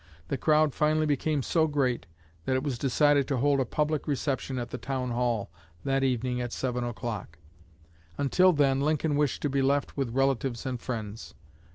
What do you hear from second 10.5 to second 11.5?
and friends.